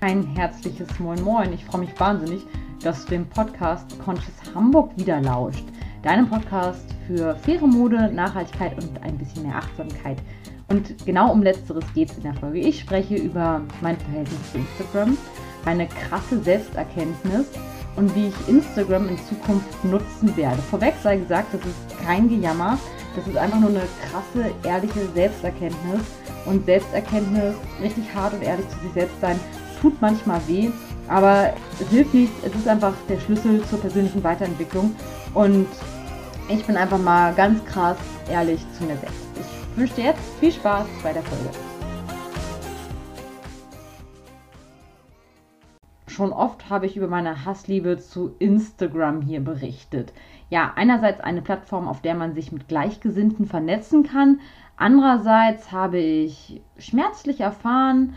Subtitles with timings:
[0.00, 1.52] Ein herzliches Moin Moin.
[1.52, 2.42] Ich freue mich wahnsinnig,
[2.84, 5.64] dass du dem Podcast Conscious Hamburg wieder lauscht.
[6.04, 10.18] Deinem Podcast für faire Mode, Nachhaltigkeit und ein bisschen mehr Achtsamkeit.
[10.68, 12.60] Und genau um Letzteres geht es in der Folge.
[12.60, 15.18] Ich spreche über mein Verhältnis zu Instagram,
[15.64, 17.46] meine krasse Selbsterkenntnis
[17.96, 20.62] und wie ich Instagram in Zukunft nutzen werde.
[20.62, 22.78] Vorweg sei gesagt, das ist kein Gejammer.
[23.16, 26.02] Das ist einfach nur eine krasse, ehrliche Selbsterkenntnis.
[26.46, 29.40] Und Selbsterkenntnis, richtig hart und ehrlich zu sich selbst sein,
[29.80, 30.70] tut manchmal weh,
[31.08, 32.36] aber es hilft nichts.
[32.44, 34.94] Es ist einfach der Schlüssel zur persönlichen Weiterentwicklung.
[35.34, 35.66] Und
[36.48, 37.98] ich bin einfach mal ganz krass
[38.30, 39.26] ehrlich zu mir selbst.
[39.38, 41.50] Ich wünsche dir jetzt viel Spaß bei der Folge.
[46.18, 50.12] Schon oft habe ich über meine Hassliebe zu Instagram hier berichtet.
[50.50, 54.40] Ja, einerseits eine Plattform, auf der man sich mit Gleichgesinnten vernetzen kann.
[54.76, 58.14] Andererseits habe ich schmerzlich erfahren,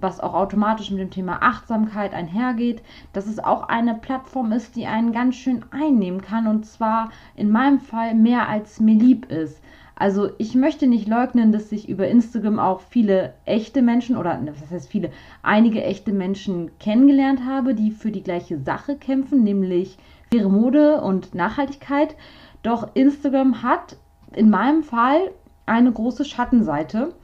[0.00, 4.86] was auch automatisch mit dem Thema Achtsamkeit einhergeht, dass es auch eine Plattform ist, die
[4.86, 9.60] einen ganz schön einnehmen kann und zwar in meinem Fall mehr als mir lieb ist.
[9.96, 14.52] Also ich möchte nicht leugnen, dass ich über Instagram auch viele echte Menschen oder ne,
[14.60, 15.10] was heißt viele,
[15.42, 19.96] einige echte Menschen kennengelernt habe, die für die gleiche Sache kämpfen, nämlich
[20.32, 22.16] faire Mode und Nachhaltigkeit.
[22.64, 23.96] Doch Instagram hat
[24.34, 25.30] in meinem Fall
[25.66, 27.14] eine große Schattenseite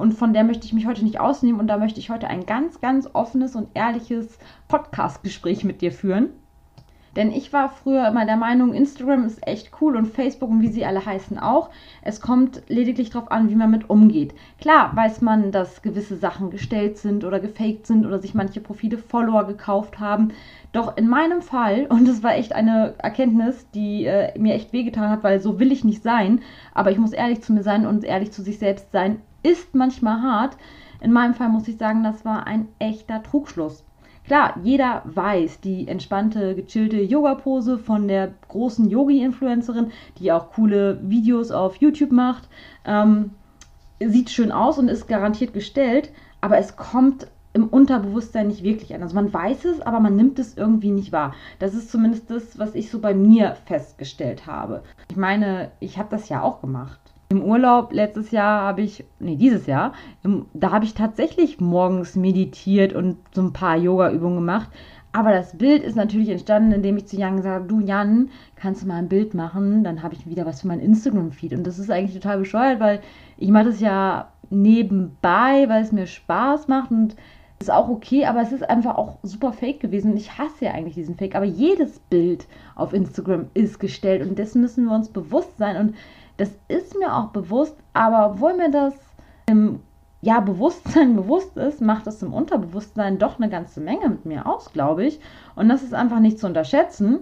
[0.00, 2.46] und von der möchte ich mich heute nicht ausnehmen und da möchte ich heute ein
[2.46, 6.30] ganz, ganz offenes und ehrliches Podcast-Gespräch mit dir führen.
[7.16, 10.68] Denn ich war früher immer der Meinung, Instagram ist echt cool und Facebook und wie
[10.68, 11.70] sie alle heißen auch.
[12.02, 14.32] Es kommt lediglich darauf an, wie man mit umgeht.
[14.60, 18.96] Klar weiß man, dass gewisse Sachen gestellt sind oder gefaked sind oder sich manche Profile
[18.96, 20.32] Follower gekauft haben.
[20.72, 25.10] Doch in meinem Fall, und das war echt eine Erkenntnis, die äh, mir echt wehgetan
[25.10, 26.40] hat, weil so will ich nicht sein,
[26.74, 30.22] aber ich muss ehrlich zu mir sein und ehrlich zu sich selbst sein, ist manchmal
[30.22, 30.56] hart.
[31.00, 33.84] In meinem Fall muss ich sagen, das war ein echter Trugschluss.
[34.26, 41.50] Klar, jeder weiß, die entspannte, gechillte Yoga-Pose von der großen Yogi-Influencerin, die auch coole Videos
[41.50, 42.48] auf YouTube macht,
[42.84, 43.30] ähm,
[43.98, 49.02] sieht schön aus und ist garantiert gestellt, aber es kommt im Unterbewusstsein nicht wirklich an.
[49.02, 51.34] Also man weiß es, aber man nimmt es irgendwie nicht wahr.
[51.58, 54.82] Das ist zumindest das, was ich so bei mir festgestellt habe.
[55.10, 57.00] Ich meine, ich habe das ja auch gemacht.
[57.30, 59.92] Im Urlaub letztes Jahr habe ich, nee, dieses Jahr,
[60.24, 64.68] im, da habe ich tatsächlich morgens meditiert und so ein paar Yoga-Übungen gemacht.
[65.12, 68.82] Aber das Bild ist natürlich entstanden, indem ich zu Jan gesagt habe, du Jan, kannst
[68.82, 69.82] du mal ein Bild machen?
[69.82, 71.52] Dann habe ich wieder was für mein Instagram-Feed.
[71.52, 73.00] Und das ist eigentlich total bescheuert, weil
[73.36, 77.16] ich mache das ja nebenbei, weil es mir Spaß macht und
[77.60, 80.16] ist auch okay, aber es ist einfach auch super fake gewesen.
[80.16, 84.62] Ich hasse ja eigentlich diesen Fake, aber jedes Bild auf Instagram ist gestellt und dessen
[84.62, 85.76] müssen wir uns bewusst sein.
[85.76, 85.94] Und
[86.38, 88.94] das ist mir auch bewusst, aber obwohl mir das
[89.46, 89.80] im
[90.22, 94.72] ja, Bewusstsein bewusst ist, macht es im Unterbewusstsein doch eine ganze Menge mit mir aus,
[94.72, 95.20] glaube ich.
[95.54, 97.18] Und das ist einfach nicht zu unterschätzen.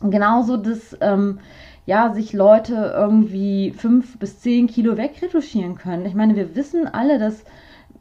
[0.00, 1.40] Genauso, dass ähm,
[1.86, 6.06] ja, sich Leute irgendwie fünf bis zehn Kilo wegretuschieren können.
[6.06, 7.44] Ich meine, wir wissen alle, dass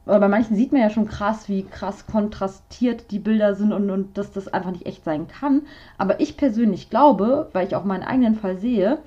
[0.05, 3.89] aber bei manchen sieht man ja schon krass, wie krass kontrastiert die Bilder sind und,
[3.89, 5.63] und dass das einfach nicht echt sein kann.
[5.97, 8.99] Aber ich persönlich glaube, weil ich auch meinen eigenen Fall sehe,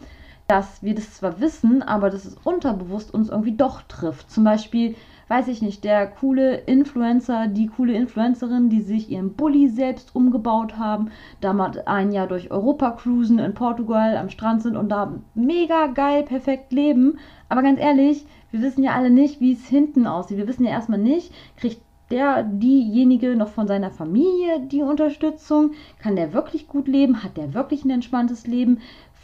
[0.49, 4.31] dass wir das zwar wissen, aber dass es unterbewusst uns irgendwie doch trifft.
[4.31, 4.97] Zum Beispiel,
[5.29, 10.79] weiß ich nicht, der coole Influencer, die coole Influencerin, die sich ihren Bulli selbst umgebaut
[10.79, 11.11] haben,
[11.43, 16.23] damals ein Jahr durch Europa cruisen in Portugal am Strand sind und da mega geil,
[16.23, 17.19] perfekt leben.
[17.51, 20.39] Aber ganz ehrlich, wir wissen ja alle nicht, wie es hinten aussieht.
[20.39, 25.73] Wir wissen ja erstmal nicht, kriegt der, diejenige noch von seiner Familie die Unterstützung?
[25.99, 27.23] Kann der wirklich gut leben?
[27.23, 28.79] Hat der wirklich ein entspanntes Leben?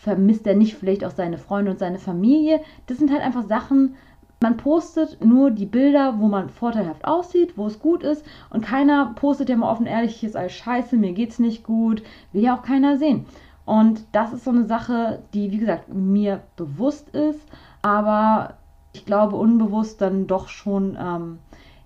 [0.05, 2.61] vermisst er nicht vielleicht auch seine Freunde und seine Familie.
[2.87, 3.97] Das sind halt einfach Sachen,
[4.43, 9.15] man postet nur die Bilder, wo man vorteilhaft aussieht, wo es gut ist und keiner
[9.15, 12.03] postet ja mal offen ehrlich, hier ist alles scheiße, mir geht's nicht gut,
[12.33, 13.25] will ja auch keiner sehen.
[13.65, 17.41] Und das ist so eine Sache, die, wie gesagt, mir bewusst ist,
[17.81, 18.59] aber
[18.95, 21.39] ich glaube unbewusst dann doch schon ähm,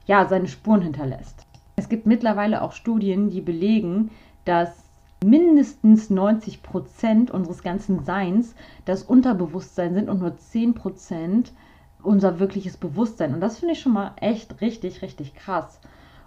[0.06, 1.46] ja, seine Spuren hinterlässt.
[1.74, 4.10] Es gibt mittlerweile auch Studien, die belegen,
[4.44, 4.70] dass
[5.24, 11.52] mindestens 90 Prozent unseres ganzen Seins das Unterbewusstsein sind und nur 10 Prozent
[12.02, 13.34] unser wirkliches Bewusstsein.
[13.34, 15.80] Und das finde ich schon mal echt richtig, richtig krass.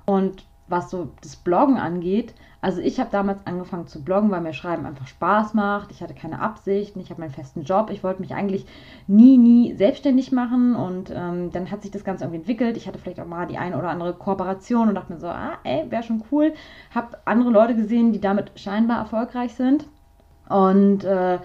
[0.05, 4.53] Und was so das Bloggen angeht, also ich habe damals angefangen zu bloggen, weil mir
[4.53, 5.89] Schreiben einfach Spaß macht.
[5.91, 7.89] Ich hatte keine Absichten, ich habe meinen festen Job.
[7.91, 8.67] Ich wollte mich eigentlich
[9.07, 12.77] nie, nie selbstständig machen und ähm, dann hat sich das Ganze irgendwie entwickelt.
[12.77, 15.57] Ich hatte vielleicht auch mal die eine oder andere Kooperation und dachte mir so, ah,
[15.63, 16.53] ey, wäre schon cool.
[16.93, 19.87] Habe andere Leute gesehen, die damit scheinbar erfolgreich sind
[20.47, 21.39] und äh,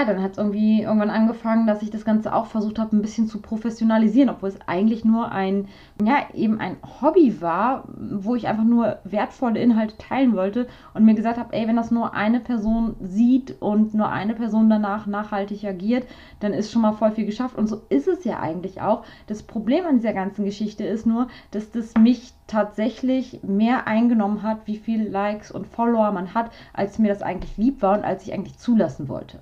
[0.00, 3.02] ja, dann hat es irgendwie irgendwann angefangen, dass ich das Ganze auch versucht habe, ein
[3.02, 5.68] bisschen zu professionalisieren, obwohl es eigentlich nur ein,
[6.02, 11.14] ja, eben ein Hobby war, wo ich einfach nur wertvolle Inhalte teilen wollte und mir
[11.14, 15.64] gesagt habe, ey, wenn das nur eine Person sieht und nur eine Person danach nachhaltig
[15.64, 16.06] agiert,
[16.40, 17.56] dann ist schon mal voll viel geschafft.
[17.56, 19.04] Und so ist es ja eigentlich auch.
[19.26, 24.66] Das Problem an dieser ganzen Geschichte ist nur, dass das mich tatsächlich mehr eingenommen hat,
[24.66, 28.26] wie viele Likes und Follower man hat, als mir das eigentlich lieb war und als
[28.26, 29.40] ich eigentlich zulassen wollte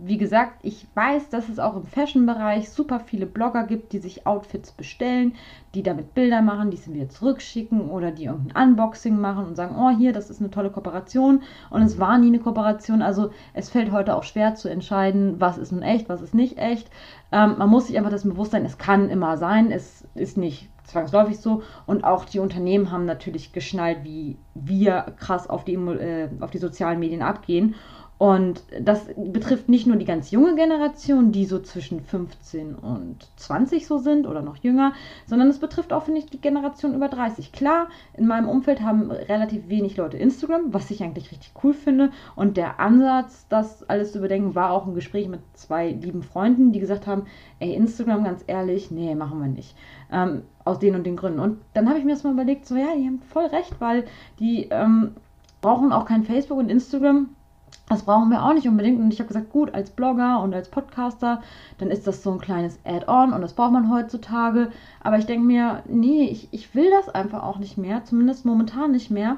[0.00, 4.26] wie gesagt, ich weiß, dass es auch im Fashion-Bereich super viele Blogger gibt, die sich
[4.28, 5.34] Outfits bestellen,
[5.74, 9.74] die damit Bilder machen, die sie wieder zurückschicken oder die irgendein Unboxing machen und sagen,
[9.76, 13.02] oh hier, das ist eine tolle Kooperation und es war nie eine Kooperation.
[13.02, 16.58] Also es fällt heute auch schwer zu entscheiden, was ist nun echt, was ist nicht
[16.58, 16.88] echt.
[17.32, 20.70] Ähm, man muss sich einfach das bewusst sein, es kann immer sein, es ist nicht
[20.84, 21.62] zwangsläufig so.
[21.86, 26.58] Und auch die Unternehmen haben natürlich geschnallt, wie wir krass auf die, äh, auf die
[26.58, 27.74] sozialen Medien abgehen.
[28.18, 33.86] Und das betrifft nicht nur die ganz junge Generation, die so zwischen 15 und 20
[33.86, 34.92] so sind oder noch jünger,
[35.26, 37.52] sondern es betrifft auch, finde ich, die Generation über 30.
[37.52, 42.10] Klar, in meinem Umfeld haben relativ wenig Leute Instagram, was ich eigentlich richtig cool finde.
[42.34, 46.72] Und der Ansatz, das alles zu überdenken, war auch ein Gespräch mit zwei lieben Freunden,
[46.72, 47.26] die gesagt haben,
[47.60, 49.76] ey, Instagram, ganz ehrlich, nee, machen wir nicht.
[50.10, 51.38] Ähm, aus den und den Gründen.
[51.38, 54.06] Und dann habe ich mir das mal überlegt, so ja, die haben voll recht, weil
[54.40, 55.12] die ähm,
[55.60, 57.28] brauchen auch kein Facebook und Instagram
[57.88, 59.00] das brauchen wir auch nicht unbedingt.
[59.00, 61.42] Und ich habe gesagt, gut, als Blogger und als Podcaster,
[61.78, 64.70] dann ist das so ein kleines Add-on und das braucht man heutzutage.
[65.02, 68.92] Aber ich denke mir, nee, ich, ich will das einfach auch nicht mehr, zumindest momentan
[68.92, 69.36] nicht mehr,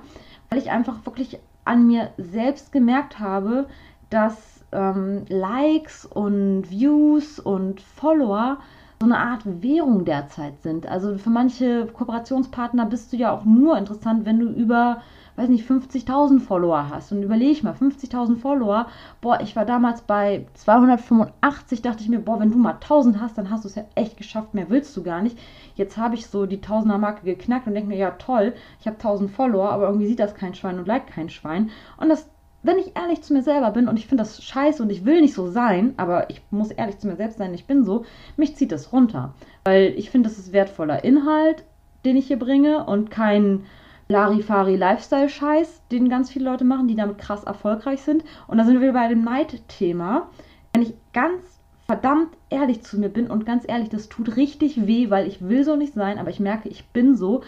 [0.48, 3.66] weil ich einfach wirklich an mir selbst gemerkt habe,
[4.08, 8.58] dass ähm, Likes und Views und Follower
[9.00, 10.86] so eine Art Währung derzeit sind.
[10.86, 15.02] Also für manche Kooperationspartner bist du ja auch nur interessant, wenn du über
[15.40, 17.12] weiß nicht, 50.000 Follower hast.
[17.12, 18.86] Und überlege mal, 50.000 Follower,
[19.20, 23.38] boah, ich war damals bei 285, dachte ich mir, boah, wenn du mal 1000 hast,
[23.38, 25.38] dann hast du es ja echt geschafft, mehr willst du gar nicht.
[25.76, 28.96] Jetzt habe ich so die 1000er Marke geknackt und denke mir, ja toll, ich habe
[28.96, 31.70] 1000 Follower, aber irgendwie sieht das kein Schwein und liked kein Schwein.
[31.96, 32.28] Und das
[32.62, 35.22] wenn ich ehrlich zu mir selber bin und ich finde das scheiße und ich will
[35.22, 38.04] nicht so sein, aber ich muss ehrlich zu mir selbst sein, ich bin so,
[38.36, 39.34] mich zieht das runter.
[39.64, 41.64] Weil ich finde, das ist wertvoller Inhalt,
[42.04, 43.64] den ich hier bringe und kein
[44.10, 48.24] Larifari-Lifestyle-Scheiß, den ganz viele Leute machen, die damit krass erfolgreich sind.
[48.48, 50.28] Und da sind wir bei dem Neid-Thema.
[50.72, 55.10] Wenn ich ganz verdammt ehrlich zu mir bin und ganz ehrlich, das tut richtig weh,
[55.10, 57.42] weil ich will so nicht sein, aber ich merke, ich bin so.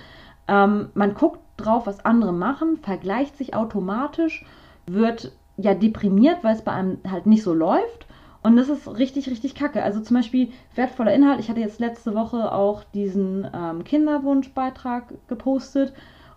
[0.47, 4.45] Ähm, man guckt drauf, was andere machen, vergleicht sich automatisch,
[4.87, 8.07] wird ja deprimiert, weil es bei einem halt nicht so läuft.
[8.45, 9.83] Und das ist richtig, richtig kacke.
[9.83, 11.39] Also zum Beispiel wertvoller Inhalt.
[11.39, 15.93] Ich hatte jetzt letzte Woche auch diesen ähm, Kinderwunschbeitrag gepostet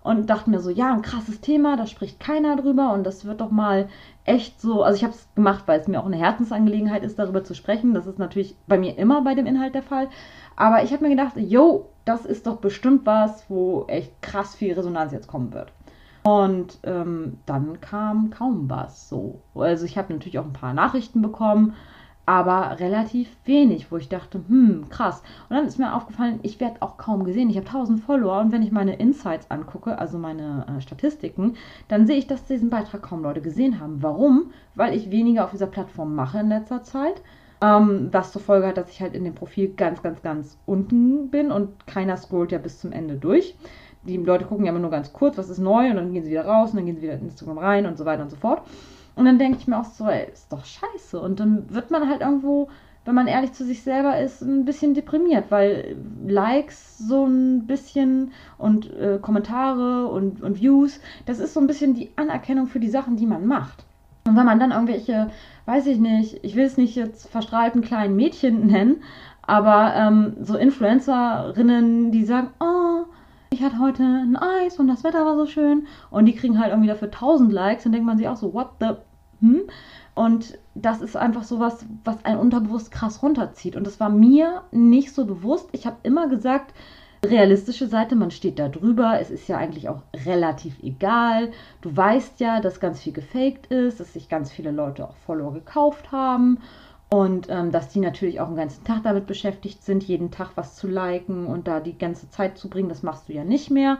[0.05, 3.41] und dachte mir so, ja, ein krasses Thema, da spricht keiner drüber und das wird
[3.41, 3.89] doch mal
[4.23, 7.43] echt so, also ich habe es gemacht, weil es mir auch eine Herzensangelegenheit ist, darüber
[7.43, 7.95] zu sprechen.
[7.95, 10.07] Das ist natürlich bei mir immer bei dem Inhalt der Fall.
[10.55, 14.73] Aber ich habe mir gedacht, yo, das ist doch bestimmt was, wo echt krass viel
[14.73, 15.71] Resonanz jetzt kommen wird.
[16.23, 19.41] Und ähm, dann kam kaum was so.
[19.55, 21.73] Also ich habe natürlich auch ein paar Nachrichten bekommen
[22.25, 25.21] aber relativ wenig, wo ich dachte, hm, krass.
[25.49, 27.49] Und dann ist mir aufgefallen, ich werde auch kaum gesehen.
[27.49, 31.55] Ich habe 1000 Follower und wenn ich meine Insights angucke, also meine äh, Statistiken,
[31.87, 34.01] dann sehe ich, dass diesen Beitrag kaum Leute gesehen haben.
[34.01, 34.51] Warum?
[34.73, 37.21] Weil ich weniger auf dieser Plattform mache in letzter Zeit.
[37.61, 41.29] Ähm, was zur Folge hat, dass ich halt in dem Profil ganz, ganz, ganz unten
[41.29, 43.55] bin und keiner scrollt ja bis zum Ende durch.
[44.03, 46.31] Die Leute gucken ja immer nur ganz kurz, was ist neu und dann gehen sie
[46.31, 48.35] wieder raus und dann gehen sie wieder in Instagram rein und so weiter und so
[48.35, 48.61] fort.
[49.15, 51.19] Und dann denke ich mir auch so, ey, ist doch scheiße.
[51.19, 52.69] Und dann wird man halt irgendwo,
[53.05, 55.95] wenn man ehrlich zu sich selber ist, ein bisschen deprimiert, weil
[56.27, 61.93] Likes so ein bisschen und äh, Kommentare und, und Views, das ist so ein bisschen
[61.93, 63.85] die Anerkennung für die Sachen, die man macht.
[64.27, 65.29] Und wenn man dann irgendwelche,
[65.65, 69.03] weiß ich nicht, ich will es nicht jetzt verstrahlten kleinen Mädchen nennen,
[69.43, 73.05] aber ähm, so Influencerinnen, die sagen, oh,
[73.49, 75.87] ich hatte heute ein Eis und das Wetter war so schön.
[76.09, 77.83] Und die kriegen halt irgendwie dafür 1000 Likes.
[77.83, 78.91] Dann denkt man sich auch so, what the...
[79.41, 79.63] Hm?
[80.13, 83.75] Und das ist einfach so was, was einen unterbewusst krass runterzieht.
[83.75, 85.69] Und das war mir nicht so bewusst.
[85.73, 86.73] Ich habe immer gesagt,
[87.25, 89.19] realistische Seite, man steht da drüber.
[89.19, 91.51] Es ist ja eigentlich auch relativ egal.
[91.81, 95.53] Du weißt ja, dass ganz viel gefaked ist, dass sich ganz viele Leute auch Follower
[95.53, 96.59] gekauft haben.
[97.15, 100.75] Und ähm, dass die natürlich auch den ganzen Tag damit beschäftigt sind, jeden Tag was
[100.75, 103.99] zu liken und da die ganze Zeit zu bringen, das machst du ja nicht mehr.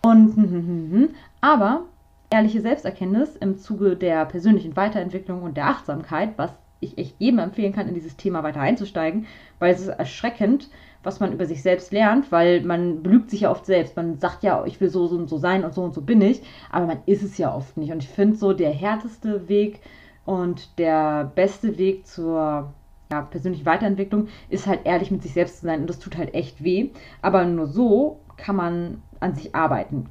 [0.00, 1.08] Und hm, hm, hm,
[1.42, 1.82] aber
[2.30, 7.74] ehrliche Selbsterkenntnis im Zuge der persönlichen Weiterentwicklung und der Achtsamkeit, was ich echt jedem empfehlen
[7.74, 9.26] kann, in dieses Thema weiter einzusteigen,
[9.58, 10.70] weil es ist erschreckend,
[11.02, 13.94] was man über sich selbst lernt, weil man belügt sich ja oft selbst.
[13.94, 16.40] Man sagt ja, ich will so und so sein und so und so bin ich,
[16.72, 17.92] aber man ist es ja oft nicht.
[17.92, 19.80] Und ich finde so, der härteste Weg,
[20.24, 22.72] Und der beste Weg zur
[23.12, 25.82] ja, persönlichen Weiterentwicklung ist halt ehrlich mit sich selbst zu sein.
[25.82, 26.90] Und das tut halt echt weh.
[27.22, 30.08] Aber nur so kann man an sich arbeiten.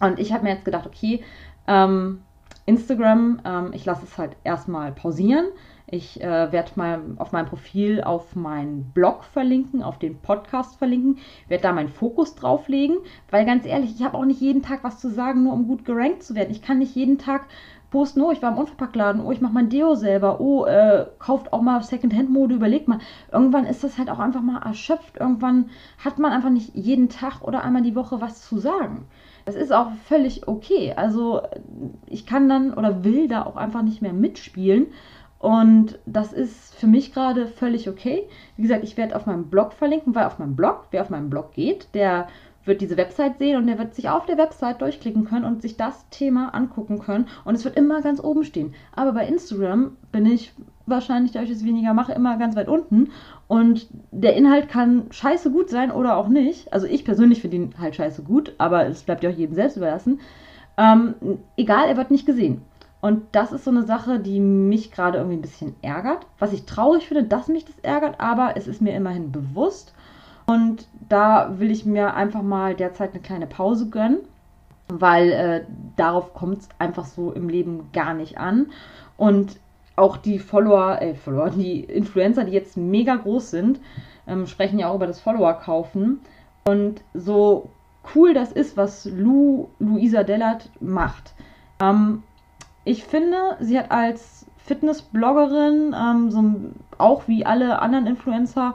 [0.00, 1.22] Und ich habe mir jetzt gedacht, okay,
[1.66, 2.22] ähm,
[2.66, 5.46] Instagram, ähm, ich lasse es halt erstmal pausieren.
[5.88, 11.18] Ich äh, werde mal auf meinem Profil auf meinen Blog verlinken, auf den Podcast verlinken,
[11.46, 12.96] werde da meinen Fokus drauf legen,
[13.30, 15.84] weil ganz ehrlich, ich habe auch nicht jeden Tag was zu sagen, nur um gut
[15.84, 16.50] gerankt zu werden.
[16.50, 17.46] Ich kann nicht jeden Tag
[17.96, 21.50] posten, oh, ich war im Unverpacktladen, oh, ich mache mein Deo selber, oh, äh, kauft
[21.54, 22.98] auch mal Secondhand-Mode, überlegt mal.
[23.32, 25.16] Irgendwann ist das halt auch einfach mal erschöpft.
[25.16, 25.70] Irgendwann
[26.04, 29.06] hat man einfach nicht jeden Tag oder einmal die Woche was zu sagen.
[29.46, 30.92] Das ist auch völlig okay.
[30.94, 31.40] Also
[32.06, 34.88] ich kann dann oder will da auch einfach nicht mehr mitspielen.
[35.38, 38.28] Und das ist für mich gerade völlig okay.
[38.56, 41.30] Wie gesagt, ich werde auf meinem Blog verlinken, weil auf meinem Blog, wer auf meinem
[41.30, 42.28] Blog geht, der
[42.66, 45.76] wird diese Website sehen und der wird sich auf der Website durchklicken können und sich
[45.76, 47.28] das Thema angucken können.
[47.44, 48.74] Und es wird immer ganz oben stehen.
[48.94, 50.52] Aber bei Instagram bin ich
[50.86, 53.10] wahrscheinlich, da ich es weniger mache, immer ganz weit unten.
[53.48, 56.72] Und der Inhalt kann scheiße gut sein oder auch nicht.
[56.72, 59.76] Also ich persönlich finde ihn halt scheiße gut, aber es bleibt ja auch jedem selbst
[59.76, 60.20] überlassen.
[60.76, 61.14] Ähm,
[61.56, 62.62] egal, er wird nicht gesehen.
[63.00, 66.26] Und das ist so eine Sache, die mich gerade irgendwie ein bisschen ärgert.
[66.38, 69.94] Was ich traurig finde, dass mich das ärgert, aber es ist mir immerhin bewusst.
[70.46, 74.18] Und da will ich mir einfach mal derzeit eine kleine Pause gönnen,
[74.88, 75.64] weil äh,
[75.96, 78.66] darauf kommt es einfach so im Leben gar nicht an.
[79.16, 79.58] Und
[79.96, 83.80] auch die Follower, äh, Follower, die Influencer, die jetzt mega groß sind,
[84.26, 86.20] ähm, sprechen ja auch über das Follower-Kaufen.
[86.64, 87.70] Und so
[88.14, 91.34] cool das ist, was Lu, Luisa Dellert macht.
[91.80, 92.22] Ähm,
[92.84, 96.44] ich finde, sie hat als Fitness-Bloggerin, ähm, so,
[96.98, 98.74] auch wie alle anderen Influencer,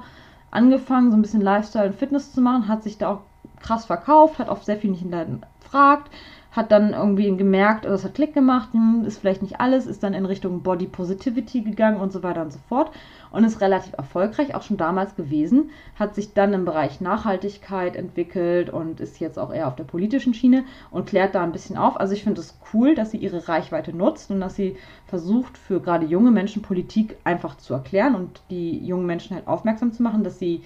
[0.52, 3.22] angefangen, so ein bisschen Lifestyle und Fitness zu machen, hat sich da auch
[3.62, 6.12] krass verkauft, hat auf sehr vielen Leuten gefragt,
[6.52, 10.04] hat dann irgendwie gemerkt, also es hat Klick gemacht, hm, ist vielleicht nicht alles, ist
[10.04, 12.92] dann in Richtung Body Positivity gegangen und so weiter und so fort
[13.32, 18.70] und ist relativ erfolgreich, auch schon damals gewesen, hat sich dann im Bereich Nachhaltigkeit entwickelt
[18.70, 21.98] und ist jetzt auch eher auf der politischen Schiene und klärt da ein bisschen auf.
[21.98, 24.76] Also ich finde es cool, dass sie ihre Reichweite nutzt und dass sie
[25.06, 29.94] versucht, für gerade junge Menschen Politik einfach zu erklären und die jungen Menschen halt aufmerksam
[29.94, 30.64] zu machen, dass sie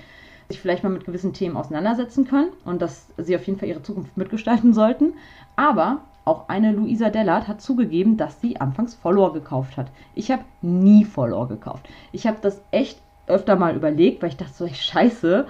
[0.48, 3.84] sich vielleicht mal mit gewissen Themen auseinandersetzen können und dass sie auf jeden Fall ihre
[3.84, 5.14] Zukunft mitgestalten sollten.
[5.56, 9.88] Aber auch eine Luisa Dellert hat zugegeben, dass sie anfangs Follower gekauft hat.
[10.16, 11.88] Ich habe nie Follower gekauft.
[12.12, 15.46] Ich habe das echt öfter mal überlegt, weil ich dachte so, ich scheiße.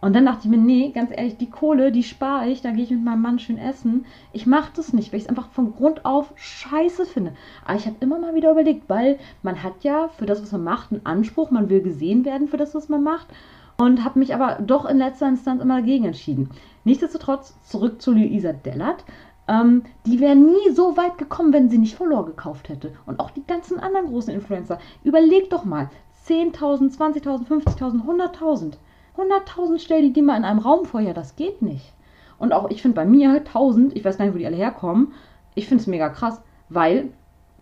[0.00, 2.84] Und dann dachte ich mir, nee, ganz ehrlich, die Kohle, die spare ich, da gehe
[2.84, 4.04] ich mit meinem Mann schön essen.
[4.32, 7.32] Ich mache das nicht, weil ich es einfach von Grund auf scheiße finde.
[7.64, 10.64] Aber ich habe immer mal wieder überlegt, weil man hat ja für das, was man
[10.64, 13.28] macht, einen Anspruch, man will gesehen werden für das, was man macht
[13.76, 16.50] und habe mich aber doch in letzter Instanz immer dagegen entschieden.
[16.84, 19.04] Nichtsdestotrotz zurück zu Luisa Dellert.
[19.46, 22.92] Ähm, die wäre nie so weit gekommen, wenn sie nicht Follower gekauft hätte.
[23.06, 24.78] Und auch die ganzen anderen großen Influencer.
[25.02, 25.90] Überleg doch mal.
[26.26, 28.74] 10.000, 20.000, 50.000, 100.000.
[29.16, 31.00] 100.000 stell die dir mal in einem Raum vor.
[31.00, 31.92] Ja, das geht nicht.
[32.38, 35.12] Und auch ich finde bei mir 1.000, ich weiß gar nicht, wo die alle herkommen,
[35.54, 37.10] ich finde es mega krass, weil,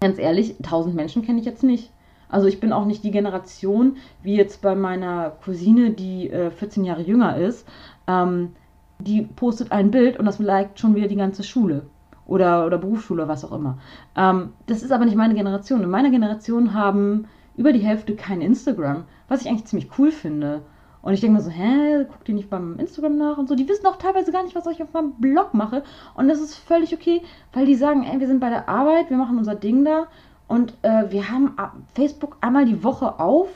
[0.01, 1.92] ganz ehrlich, 1.000 Menschen kenne ich jetzt nicht.
[2.33, 6.85] Also ich bin auch nicht die Generation, wie jetzt bei meiner Cousine, die äh, 14
[6.85, 7.69] Jahre jünger ist.
[8.09, 8.53] Ähm,
[8.99, 11.87] die postet ein Bild und das liked schon wieder die ganze Schule.
[12.27, 13.79] Oder, oder Berufsschule, was auch immer.
[14.17, 15.83] Ähm, das ist aber nicht meine Generation.
[15.83, 20.63] In meiner Generation haben über die Hälfte kein Instagram, was ich eigentlich ziemlich cool finde.
[21.03, 23.57] Und ich denke mir so, hä, guckt ihr nicht beim Instagram nach und so.
[23.57, 25.83] Die wissen auch teilweise gar nicht, was ich auf meinem Blog mache.
[26.15, 27.21] Und das ist völlig okay,
[27.53, 30.07] weil die sagen, ey, wir sind bei der Arbeit, wir machen unser Ding da
[30.53, 31.57] und äh, wir haben
[31.95, 33.49] Facebook einmal die Woche auf,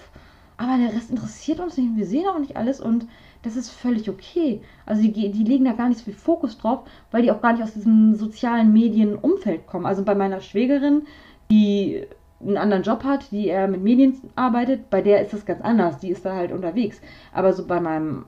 [0.56, 1.94] aber der Rest interessiert uns nicht.
[1.94, 3.06] Wir sehen auch nicht alles und
[3.42, 4.62] das ist völlig okay.
[4.86, 7.52] Also die, die legen da gar nicht so viel Fokus drauf, weil die auch gar
[7.52, 9.84] nicht aus diesem sozialen Medienumfeld kommen.
[9.84, 11.02] Also bei meiner Schwägerin,
[11.50, 12.06] die
[12.40, 15.98] einen anderen Job hat, die eher mit Medien arbeitet, bei der ist das ganz anders.
[15.98, 17.02] Die ist da halt unterwegs.
[17.34, 18.24] Aber so bei meinem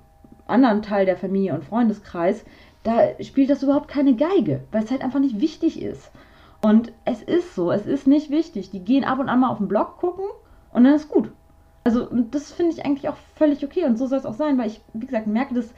[0.46, 2.44] anderen Teil der Familie und Freundeskreis,
[2.82, 6.10] da spielt das überhaupt keine Geige, weil es halt einfach nicht wichtig ist.
[6.60, 8.70] Und es ist so, es ist nicht wichtig.
[8.70, 10.24] Die gehen ab und an mal auf den Blog gucken
[10.72, 11.30] und dann ist gut.
[11.84, 14.66] Also das finde ich eigentlich auch völlig okay und so soll es auch sein, weil
[14.66, 15.72] ich, wie gesagt, merke, dass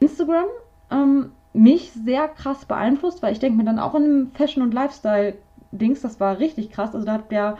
[0.00, 0.46] Instagram
[0.90, 4.74] ähm, mich sehr krass beeinflusst, weil ich denke mir dann auch in einem Fashion- und
[4.74, 6.94] Lifestyle-Dings, das war richtig krass.
[6.94, 7.56] Also da hat der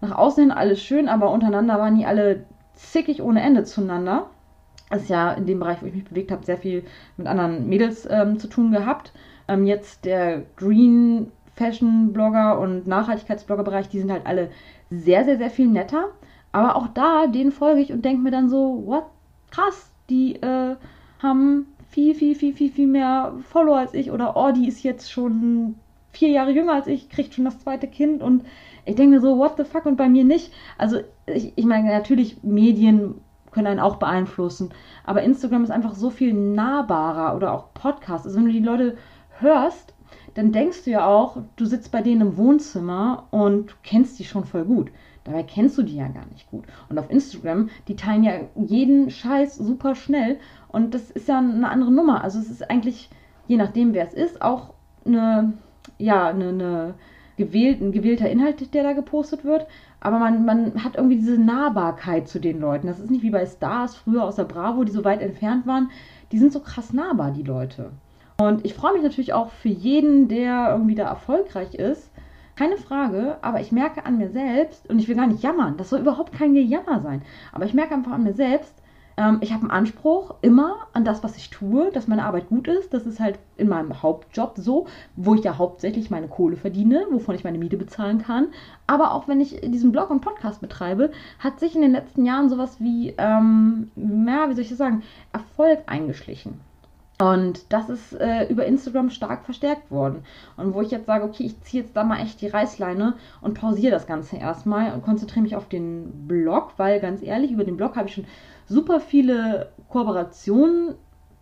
[0.00, 2.44] nach außen hin alles schön, aber untereinander waren die alle
[2.74, 4.30] zickig ohne Ende zueinander.
[4.90, 6.84] Das ist ja in dem Bereich, wo ich mich bewegt habe, sehr viel
[7.16, 9.12] mit anderen Mädels ähm, zu tun gehabt.
[9.48, 14.50] Ähm, jetzt der Green Fashion-Blogger und Nachhaltigkeitsblogger-Bereich, die sind halt alle
[14.90, 16.08] sehr, sehr, sehr viel netter.
[16.52, 19.04] Aber auch da, denen folge ich und denke mir dann so, what?
[19.50, 20.76] Krass, die äh,
[21.22, 24.10] haben viel, viel, viel, viel, viel mehr Follower als ich.
[24.10, 25.76] Oder oh, die ist jetzt schon
[26.10, 28.44] vier Jahre jünger als ich, kriegt schon das zweite Kind und
[28.84, 30.52] ich denke mir so, what the fuck und bei mir nicht.
[30.78, 33.16] Also ich, ich meine, natürlich, Medien
[33.50, 34.70] können einen auch beeinflussen,
[35.04, 38.26] aber Instagram ist einfach so viel nahbarer oder auch Podcast.
[38.26, 38.96] Also wenn du die Leute
[39.38, 39.94] hörst,
[40.34, 44.44] dann denkst du ja auch, du sitzt bei denen im Wohnzimmer und kennst die schon
[44.44, 44.90] voll gut.
[45.24, 46.64] Dabei kennst du die ja gar nicht gut.
[46.88, 50.38] Und auf Instagram, die teilen ja jeden Scheiß super schnell
[50.68, 52.24] und das ist ja eine andere Nummer.
[52.24, 53.10] Also es ist eigentlich,
[53.46, 54.74] je nachdem wer es ist, auch
[55.04, 55.54] eine,
[55.98, 56.94] ja, eine, eine
[57.36, 59.66] gewählt, ein gewählter Inhalt, der da gepostet wird.
[60.00, 62.86] Aber man, man hat irgendwie diese Nahbarkeit zu den Leuten.
[62.86, 65.90] Das ist nicht wie bei Stars früher aus der Bravo, die so weit entfernt waren.
[66.32, 67.92] Die sind so krass nahbar, die Leute.
[68.40, 72.10] Und ich freue mich natürlich auch für jeden, der irgendwie da erfolgreich ist.
[72.54, 75.90] Keine Frage, aber ich merke an mir selbst, und ich will gar nicht jammern, das
[75.90, 78.74] soll überhaupt kein Gejammer sein, aber ich merke einfach an mir selbst,
[79.18, 82.68] ähm, ich habe einen Anspruch immer an das, was ich tue, dass meine Arbeit gut
[82.68, 82.94] ist.
[82.94, 87.34] Das ist halt in meinem Hauptjob so, wo ich ja hauptsächlich meine Kohle verdiene, wovon
[87.34, 88.48] ich meine Miete bezahlen kann.
[88.86, 92.48] Aber auch wenn ich diesen Blog und Podcast betreibe, hat sich in den letzten Jahren
[92.48, 95.02] sowas wie, ähm, ja, wie soll ich das sagen,
[95.32, 96.67] Erfolg eingeschlichen.
[97.20, 100.22] Und das ist äh, über Instagram stark verstärkt worden.
[100.56, 103.58] Und wo ich jetzt sage, okay, ich ziehe jetzt da mal echt die Reißleine und
[103.58, 107.76] pausiere das Ganze erstmal und konzentriere mich auf den Blog, weil ganz ehrlich, über den
[107.76, 108.26] Blog habe ich schon
[108.66, 110.94] super viele Kooperationen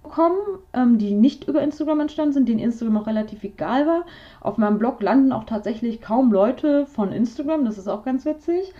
[0.03, 0.39] bekommen,
[0.73, 4.07] ähm, die nicht über Instagram entstanden sind, denen Instagram auch relativ egal war.
[4.41, 8.73] Auf meinem Blog landen auch tatsächlich kaum Leute von Instagram, das ist auch ganz witzig.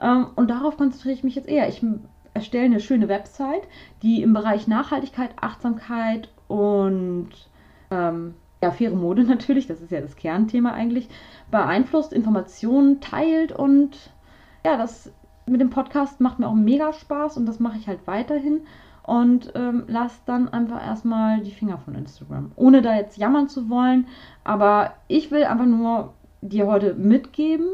[0.00, 1.68] Ähm, und darauf konzentriere ich mich jetzt eher.
[1.68, 1.84] Ich
[2.34, 3.62] erstelle eine schöne Website,
[4.02, 7.30] die im Bereich Nachhaltigkeit, Achtsamkeit und
[7.90, 11.08] ähm, ja, faire Mode natürlich, das ist ja das Kernthema eigentlich,
[11.50, 14.12] beeinflusst, Informationen teilt und
[14.64, 15.12] ja, das
[15.46, 18.62] mit dem Podcast macht mir auch mega Spaß und das mache ich halt weiterhin
[19.04, 22.50] und ähm, lass dann einfach erstmal die Finger von Instagram.
[22.56, 24.08] Ohne da jetzt jammern zu wollen,
[24.42, 27.68] aber ich will einfach nur dir heute mitgeben,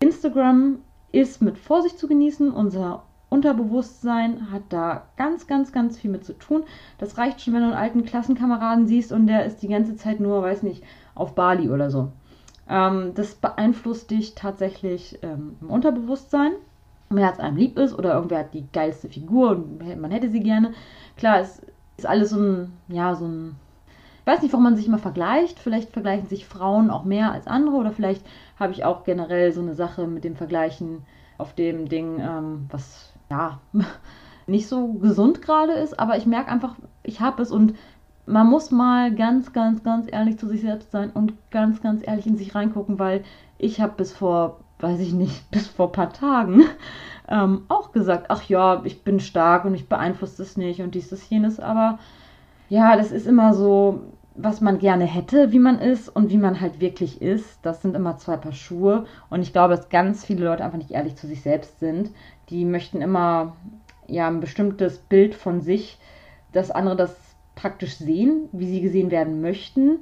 [0.00, 0.78] Instagram
[1.12, 2.50] ist mit Vorsicht zu genießen.
[2.50, 6.64] Unser Unterbewusstsein hat da ganz, ganz, ganz viel mit zu tun.
[6.98, 10.20] Das reicht schon, wenn du einen alten Klassenkameraden siehst und der ist die ganze Zeit
[10.20, 10.82] nur, weiß nicht,
[11.14, 12.10] auf Bali oder so.
[12.68, 16.52] Ähm, das beeinflusst dich tatsächlich ähm, im Unterbewusstsein.
[17.08, 20.40] Wenn es einem lieb ist oder irgendwer hat die geilste Figur und man hätte sie
[20.40, 20.72] gerne.
[21.16, 21.62] Klar, es
[21.96, 23.56] ist alles so ein, ja, so ein
[24.20, 25.58] ich weiß nicht, warum man sich immer vergleicht.
[25.58, 28.24] Vielleicht vergleichen sich Frauen auch mehr als andere oder vielleicht
[28.58, 31.02] habe ich auch generell so eine Sache mit dem Vergleichen
[31.38, 33.60] auf dem Ding, ähm, was ja,
[34.46, 37.74] nicht so gesund gerade ist, aber ich merke einfach, ich habe es und
[38.26, 42.26] man muss mal ganz, ganz, ganz ehrlich zu sich selbst sein und ganz, ganz ehrlich
[42.26, 43.24] in sich reingucken, weil
[43.58, 46.62] ich habe bis vor, weiß ich nicht, bis vor ein paar Tagen
[47.28, 51.08] ähm, auch gesagt, ach ja, ich bin stark und ich beeinflusse das nicht und dies,
[51.08, 51.98] das, jenes, aber
[52.68, 54.00] ja, das ist immer so,
[54.42, 57.58] was man gerne hätte, wie man ist und wie man halt wirklich ist.
[57.62, 59.06] Das sind immer zwei Paar Schuhe.
[59.28, 62.10] Und ich glaube, dass ganz viele Leute einfach nicht ehrlich zu sich selbst sind
[62.50, 63.56] die möchten immer
[64.06, 65.98] ja ein bestimmtes Bild von sich,
[66.52, 67.16] dass andere das
[67.54, 70.00] praktisch sehen, wie sie gesehen werden möchten.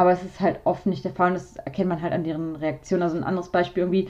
[0.00, 2.56] Aber es ist halt oft nicht der Fall und das erkennt man halt an deren
[2.56, 3.02] Reaktion.
[3.02, 4.08] Also ein anderes Beispiel irgendwie,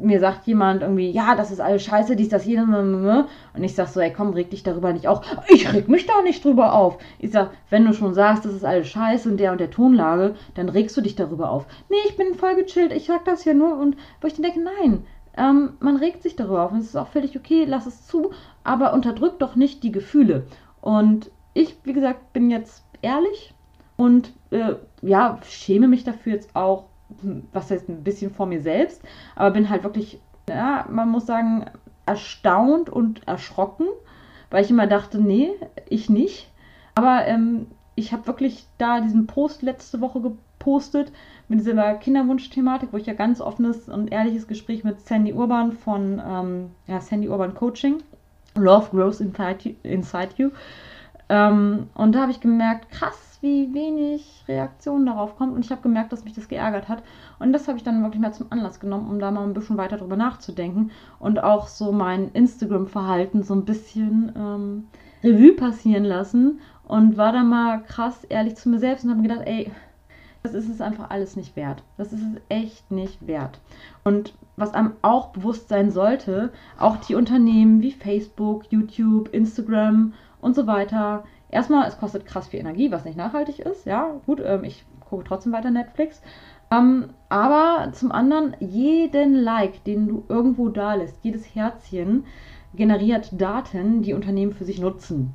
[0.00, 3.86] mir sagt jemand irgendwie, ja, das ist alles scheiße, dies, das, jenes, und ich sag
[3.86, 5.20] so, ey, komm, reg dich darüber nicht auf.
[5.46, 6.98] Ich reg mich da nicht drüber auf.
[7.20, 10.34] Ich sag, wenn du schon sagst, das ist alles scheiße in der und der Tonlage,
[10.56, 11.68] dann regst du dich darüber auf.
[11.88, 14.64] Nee, ich bin voll gechillt, ich sag das ja nur und wo ich dann denke,
[14.80, 15.04] nein,
[15.36, 18.32] ähm, man regt sich darüber auf und es ist auch völlig okay, lass es zu,
[18.64, 20.48] aber unterdrückt doch nicht die Gefühle.
[20.80, 23.54] Und ich, wie gesagt, bin jetzt ehrlich
[23.98, 26.84] und äh, ja, schäme mich dafür jetzt auch,
[27.52, 29.02] was heißt ein bisschen vor mir selbst,
[29.34, 31.66] aber bin halt wirklich, ja, man muss sagen,
[32.06, 33.86] erstaunt und erschrocken,
[34.50, 35.50] weil ich immer dachte, nee,
[35.88, 36.48] ich nicht.
[36.94, 41.10] Aber ähm, ich habe wirklich da diesen Post letzte Woche gepostet
[41.48, 46.22] mit dieser Kinderwunsch-Thematik, wo ich ja ganz offenes und ehrliches Gespräch mit Sandy Urban von
[46.24, 47.96] ähm, ja, Sandy Urban Coaching,
[48.54, 49.74] Love Grows Inside You.
[49.82, 50.50] Inside you.
[51.28, 55.54] Ähm, und da habe ich gemerkt, krass, wie wenig Reaktion darauf kommt.
[55.54, 57.02] Und ich habe gemerkt, dass mich das geärgert hat.
[57.38, 59.76] Und das habe ich dann wirklich mal zum Anlass genommen, um da mal ein bisschen
[59.76, 64.88] weiter drüber nachzudenken und auch so mein Instagram-Verhalten so ein bisschen ähm,
[65.22, 69.42] Revue passieren lassen und war da mal krass ehrlich zu mir selbst und habe gedacht,
[69.44, 69.70] ey,
[70.42, 71.82] das ist es einfach alles nicht wert.
[71.96, 73.60] Das ist es echt nicht wert.
[74.04, 80.54] Und was einem auch bewusst sein sollte, auch die Unternehmen wie Facebook, YouTube, Instagram und
[80.54, 81.24] so weiter.
[81.50, 83.86] Erstmal, es kostet krass viel Energie, was nicht nachhaltig ist.
[83.86, 86.22] Ja, gut, ähm, ich gucke trotzdem weiter Netflix.
[86.70, 92.24] Ähm, aber zum anderen, jeden Like, den du irgendwo da lässt, jedes Herzchen
[92.74, 95.34] generiert Daten, die Unternehmen für sich nutzen.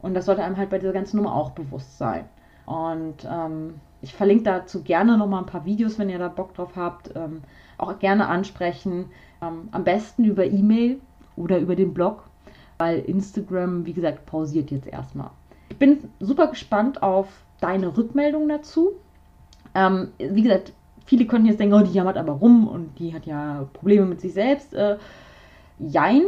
[0.00, 2.24] Und das sollte einem halt bei dieser ganzen Nummer auch bewusst sein.
[2.66, 6.76] Und ähm, ich verlinke dazu gerne nochmal ein paar Videos, wenn ihr da Bock drauf
[6.76, 7.10] habt.
[7.16, 7.42] Ähm,
[7.78, 9.06] auch gerne ansprechen.
[9.40, 11.00] Ähm, am besten über E-Mail
[11.36, 12.24] oder über den Blog,
[12.82, 15.30] weil Instagram, wie gesagt, pausiert jetzt erstmal.
[15.68, 17.28] Ich bin super gespannt auf
[17.60, 18.94] deine Rückmeldung dazu.
[19.72, 20.72] Ähm, wie gesagt,
[21.06, 24.20] viele könnten jetzt denken, oh, die jammert aber rum und die hat ja Probleme mit
[24.20, 24.74] sich selbst.
[24.74, 24.96] Äh,
[25.78, 26.22] jein,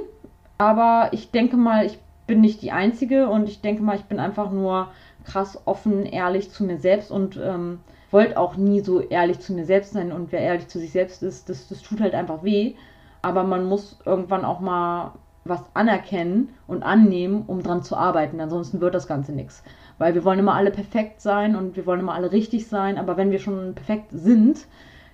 [0.56, 4.20] aber ich denke mal, ich bin nicht die Einzige und ich denke mal, ich bin
[4.20, 4.90] einfach nur
[5.24, 7.80] krass offen, ehrlich zu mir selbst und ähm,
[8.12, 10.12] wollte auch nie so ehrlich zu mir selbst sein.
[10.12, 12.74] Und wer ehrlich zu sich selbst ist, das, das tut halt einfach weh.
[13.22, 15.14] Aber man muss irgendwann auch mal
[15.44, 18.40] was anerkennen und annehmen, um dran zu arbeiten.
[18.40, 19.62] Ansonsten wird das Ganze nichts.
[19.98, 22.98] Weil wir wollen immer alle perfekt sein und wir wollen immer alle richtig sein.
[22.98, 24.66] Aber wenn wir schon perfekt sind,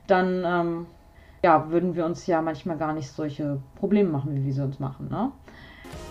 [0.06, 0.86] dann ähm,
[1.42, 4.78] ja, würden wir uns ja manchmal gar nicht solche Probleme machen, wie wir sie uns
[4.78, 5.08] machen.
[5.10, 5.32] Ne?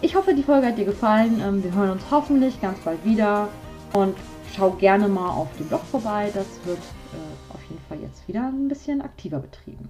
[0.02, 1.42] Ich hoffe, die Folge hat dir gefallen.
[1.42, 3.48] Ähm, wir hören uns hoffentlich ganz bald wieder.
[3.94, 4.16] Und
[4.54, 6.30] schau gerne mal auf dem Blog vorbei.
[6.34, 9.90] Das wird äh, auf jeden Fall jetzt wieder ein bisschen aktiver betrieben.